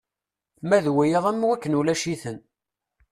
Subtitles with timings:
[0.67, 2.37] Ma d wiyaḍ am wakken ulac-iten.